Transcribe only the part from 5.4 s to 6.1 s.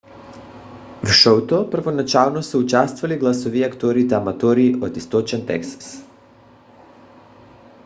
тексас